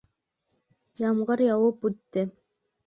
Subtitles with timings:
[1.03, 2.27] Ямғыр яуып үтте.